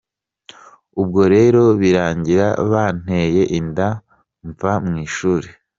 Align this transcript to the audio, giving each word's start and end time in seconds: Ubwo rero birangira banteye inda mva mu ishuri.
Ubwo 1.01 1.21
rero 1.33 1.61
birangira 1.79 2.47
banteye 2.71 3.41
inda 3.59 3.87
mva 4.47 4.73
mu 4.85 4.93
ishuri. 5.05 5.47